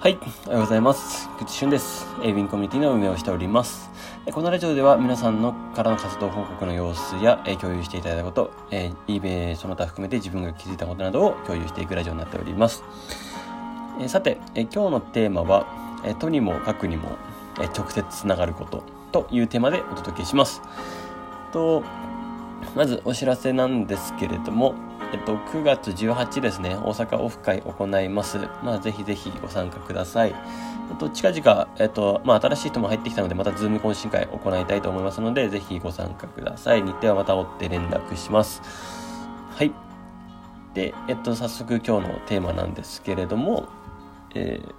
[0.00, 1.28] はい、おはようございます。
[1.38, 2.06] 口俊です。
[2.22, 3.90] エイビンコミュニティの運営をしております。
[4.30, 12.84] このラジオでは皆さんのからの活動報告の様子や共有していただいたこと、えー、eBay その他含めて自分が気づいたことなどを共有していくラジオになっております。
[14.00, 15.66] え、さて、え、今日のテーマは、
[16.04, 17.16] えとにもかくにも、
[17.60, 20.62] え直接つながることというテーマでお届けします。
[21.52, 21.82] と
[22.76, 24.76] まずお知らせなんですけれども、
[25.10, 28.38] えっと、9月18ですね、大阪オフ会行います。
[28.62, 30.34] まあ、ぜひぜひご参加ください。
[30.90, 36.82] えっと、近々、えっと、まあ、新しい人も入ってきたので、またズーム懇親会行いたいと思いますので、ぜひご参加ください。
[36.82, 38.60] 日程はまた追って連絡します。
[39.56, 39.72] はい。
[40.74, 43.66] で、えっと、早速今日のテーマなんですけれども、
[44.34, 44.74] えー、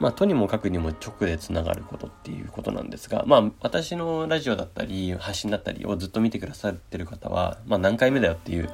[0.00, 8.70] まあ、とにもかくにも直でつながることっていうことなんですが、まあ、私のラジオだったり、発信だったりをずっと見てくださってる方は、まあ、何回目だよっていう、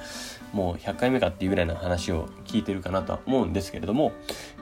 [0.53, 4.13] もう100回目かっていうぐらいの話を聞いてるかなとは思うんですけれども、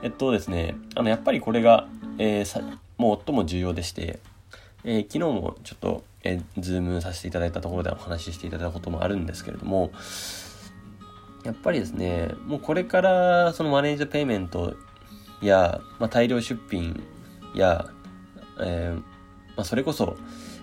[0.03, 2.61] えっとですね、あの、やっぱりこれが、えー、さ、
[2.97, 4.21] もう最も重要でして、
[4.85, 9.91] えー、昨日もちょっと、えー、ズームさせていただいたところでお話ししていただいたこともあるんですけれども、
[11.45, 14.77] やっぱりですね、もうこれからそのマネージャーペイメント
[15.47, 17.03] や、まあ、大量出品
[17.55, 17.87] や、
[18.61, 18.97] えー、
[19.57, 20.17] まあ、それこそ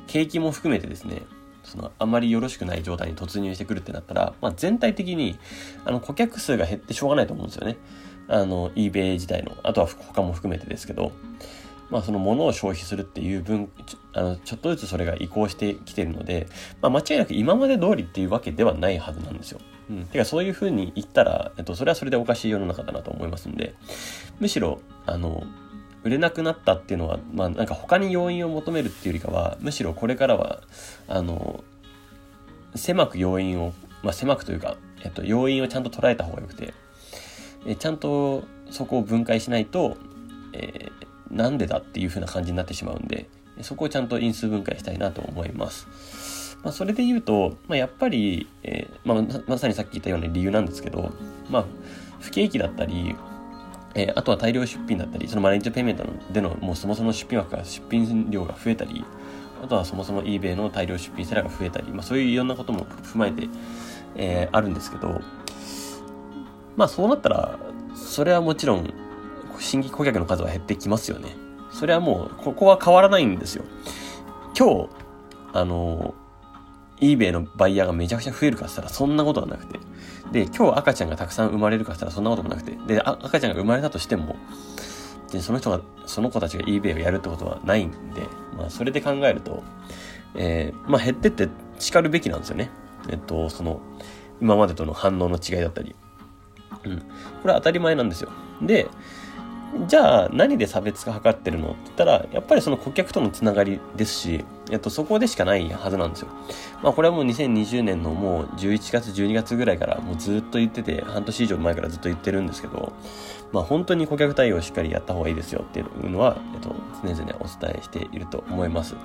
[0.08, 1.23] 景気も含めてですね、
[1.63, 5.38] そのあまりよろしくない状態に突入してくるってなったら、まあ、全体的に
[5.86, 7.77] あの顧客数が減ってしょうがないと思うんですよね。
[8.27, 11.11] あの eBay 自体の、あとは他も含めてですけど、
[11.89, 13.71] まあ、その物を消費するっていう分
[14.13, 16.47] あのちょっとずつそれが移行してきてるので、
[16.81, 19.59] まあ、間違いなく今まで通りっていうわけではないはずなんですよ。
[19.89, 20.05] うん。
[20.05, 23.73] てかそういうふうに言ったら、えっと、それはそれでおかしい世の中だなと思いますんで、
[24.39, 25.43] むしろ、あの、
[26.03, 30.61] 売れなくなったっていうのは、まあなんか他に要因を求めるっていうよりかは、むしろこれからは、
[31.07, 31.63] あの、
[32.75, 36.73] 狭く要因を、まあ狭くというか、えっと、要因をちゃんと捉えた方がよくて、
[37.65, 39.97] えちゃんとそこを分解しないと、
[40.53, 43.27] えー、なんでだっていう風な感じになってしまうんで、
[43.61, 46.58] そこをちゃんと因数分解したいなと思います。
[46.63, 51.11] まあ、それで言うと、まあ、やっぱり、えー、まあ、まさにさっき言ったような理由なんですけど、
[51.49, 51.65] まあ、
[52.20, 53.15] 不景気だったり、
[53.95, 59.05] えー、あとは大量出品だったり、そのマネージャーペイメントでのもうそもそも出品枠が、出品量が増えたり、
[59.64, 63.48] あとはそもそも eBay の大量出品セラーが増えたり、まあ、そういういろんなことも踏まえて、
[64.15, 65.21] えー、あるんですけど、
[66.76, 67.59] まあそうなったら、
[67.95, 68.93] それはもちろん、
[69.59, 71.36] 新規顧客の数は減ってきますよね。
[71.71, 73.64] それはもう、ここは変わらないんですよ。
[74.58, 74.89] 今日、
[75.53, 76.14] あの
[77.02, 79.80] eBay のバイヤーがめちゃくちゃ増えるかしたらそんなことはなくて。
[80.31, 82.77] で、今日赤ちゃんがたくさん生まれるかしたらそんなこともなくて。
[82.87, 84.36] で、赤ちゃんが生まれたとしても、
[85.31, 87.97] で、その人が、その子たちが eBay をやるってことはないんで、
[88.58, 89.64] まあ、それで考えると、
[90.36, 91.47] えー、まあ、減ってって
[91.80, 92.70] 叱るべきなんですよね。
[93.09, 93.80] えっと、その、
[94.41, 95.95] 今までとの反応の違いだったり。
[96.83, 96.99] うん。
[96.99, 97.03] こ
[97.45, 98.30] れは当たり前なんですよ。
[98.61, 98.87] で、
[99.87, 106.30] じゃあ何で差別化図ってるのって言ったら、やっぱりその顧客とのつながりですし、えっと、そこでしかないはずなんですよ。
[106.81, 112.93] まあこれはもう2020年のもう11月、12月ぐらいからもうずっと言ってて、半年以上前からずっと言ってるんですけど、
[113.52, 118.95] まあ本当に顧客対応をしっかりやった方がいいですよっていうのは、えっと、常々お伝えしていると思います。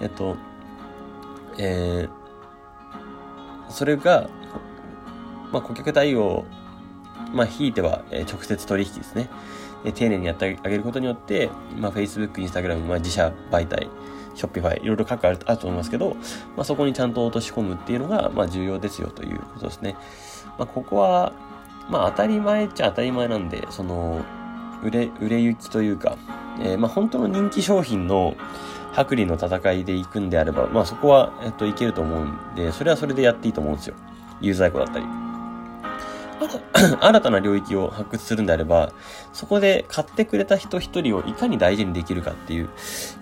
[0.00, 0.36] えっと、
[1.58, 4.30] えー、それが、
[5.52, 6.44] まあ顧客対応、
[7.32, 9.28] まあひいては、え直接取引ですね。
[9.84, 13.88] え丁寧にやってあげることによって、まあ、Facebook、Instagram、まあ、自社媒体、
[14.34, 16.14] Shopify、いろいろ各あるあると思いますけど、
[16.56, 19.96] まあ、そこにちゃんと落とし込むっていうのが、まあ、重要ですよということですね。
[20.58, 21.32] まあ、ここは、
[21.88, 24.22] まあ、当たり前っちゃ当たり前なんで、その、
[24.82, 26.16] 売れ、売れ行きというか、
[26.60, 28.34] えー、まあ、本当の人気商品の
[28.98, 33.94] 薄利の戦いで行くんであれば、まあ、そこは、えっと、いけると思うんで、それはそれでやっていいと思うんですよ。
[34.40, 35.29] ユーザー庫だったり。
[37.00, 38.92] 新たな領域を発掘するんであれば、
[39.32, 42.70] そこで買ってくれた人一人をいかに大事にできるかっていう、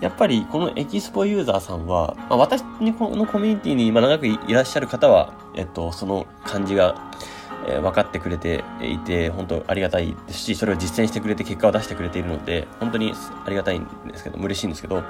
[0.01, 3.09] やっぱりこのエキスポユーザーさんは、まあ、私のコ
[3.39, 7.11] ミュニティに今長くいらっしゃる方は、えっと、その感じが、
[7.67, 13.13] えー、分かってくれていて、本当ありがたいですし、それを実践してくれて結果を出してくれているので、本当に
[13.45, 15.03] ありがたいんですけど、嬉しいんですけど、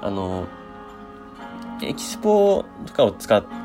[0.00, 0.46] あの、
[1.82, 3.62] エキスポとかを使って、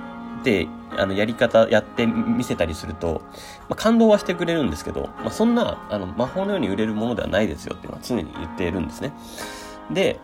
[0.97, 3.21] あの、やり方、やってみせたりすると、
[3.69, 9.13] まあ、感動はしてくれるんですけど、まあ、そんな、あの、魔法のように売れるものではないですよっていうのは常に言っているんですね。
[9.91, 10.19] で、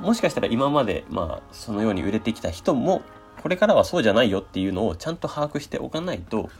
[0.00, 3.02] もしかしたら今まで、まあ、そのように売れてきた人も、
[3.42, 6.50] これからはそうじゃないよっていうのをちゃんと把握しておかないと、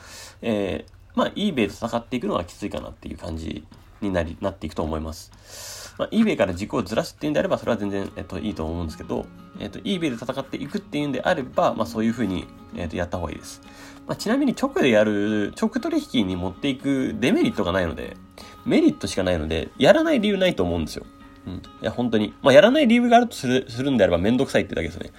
[0.43, 3.65] えー、まあ、eBay と戦っていくのはきついかなっていう感じ
[4.01, 5.86] になり、なっていくと思います。
[5.99, 9.27] まあ、eBay から軸をずらすっていうんであれば、それは全然、えっと、いいと思うんですけど、
[9.59, 12.47] えっと、eBay で戦っていくっていうんであれば、まあ、そういうふうに、
[12.77, 13.63] えっと、やった方がいいです。
[14.07, 18.17] まあ、ちなみに直でやる、直取引に持っていくデメリットがないので、
[18.65, 21.07] メリットしかないので、やらない理由ないと思うんですよ。
[21.47, 21.55] うん。
[21.55, 22.35] いや、本当に。
[22.43, 25.13] まあ、やらない理由があるとする、するんであればめんどくさいってだけですね。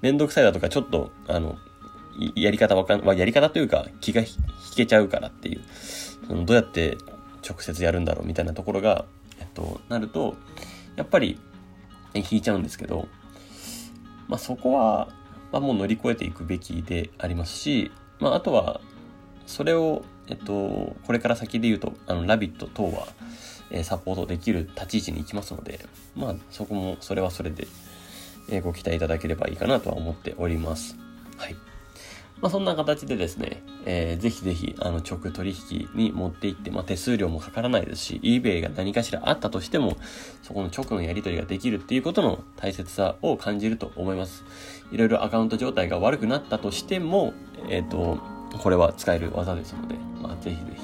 [0.00, 1.56] めんどくさいだとか、ちょっと、あの、
[2.34, 4.28] やり方わかん、まあ、やり方というか、気が引
[4.76, 5.60] けちゃうからっていう。
[6.26, 6.96] そのどうやって
[7.48, 9.04] 直接やるんだろうみたいなところが、
[9.54, 10.36] と、なると、
[10.96, 11.38] やっぱり、
[12.14, 13.08] 引いちゃうんですけど、
[14.28, 15.08] まあ、そこは、
[15.50, 17.90] まあ、もう乗り越えていくべきでありますし、
[18.20, 18.80] まあ、あとは、
[19.46, 23.08] それを、えっと、これから先で言うと、あの、ラビット等は、
[23.70, 25.80] えサポートできる立ち位置に行きますので、
[26.14, 27.66] まあ、そこも、それはそれで、
[28.50, 30.96] えご期待いただければいいかなとは思っております。
[31.38, 31.56] はい。
[32.42, 39.96] まあ、そんな形でですね、えー、ぜひぜひ、あの、直取引に持っていって、まあ、手数料もかからないですし、eBay が何かしらあったとしても、
[40.42, 44.44] そこの直のやり取りができるっていうことの大切さを感じると思います。
[44.90, 47.32] いろいろアカウント状態が悪くなったとしても、
[47.68, 48.18] えっ、ー、と、
[48.58, 50.82] これは使える技ですので、まあ、ぜひぜひ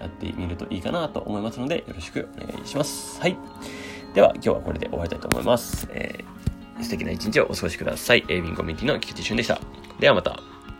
[0.00, 3.20] やってみるといいかなと思いますので、よろしくお願いします。
[3.20, 3.36] はい。
[4.14, 5.88] では、今日はこれで終わりたいと思います。
[5.90, 8.24] えー、素敵な一日をお過ごしください。
[8.30, 9.60] エイビンコミュニティの菊池俊でした。
[10.00, 10.55] ではまた。